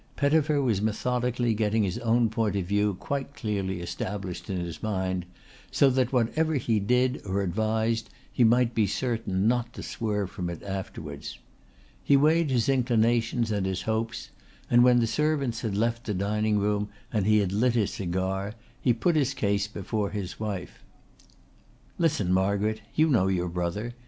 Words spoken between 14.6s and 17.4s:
and when the servants had left the dining room and he